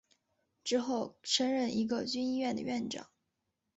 [0.63, 3.07] 之后升任一个军医院的院长。